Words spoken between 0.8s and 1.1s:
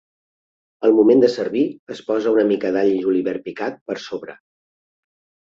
Al